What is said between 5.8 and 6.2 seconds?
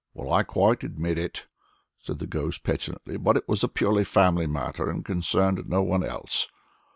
one